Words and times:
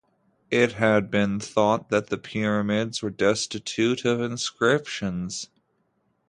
It 0.49 0.71
had 0.71 1.11
been 1.11 1.39
thought 1.39 1.89
that 1.89 2.07
the 2.07 2.17
pyramids 2.17 3.03
were 3.03 3.11
destitute 3.11 4.03
of 4.03 4.19
inscriptions. 4.19 5.51